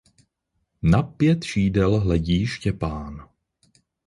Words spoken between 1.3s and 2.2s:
šídel